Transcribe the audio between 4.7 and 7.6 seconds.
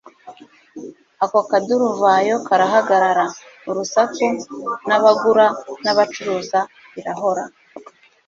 rw'abagura n'abacuruza birahora.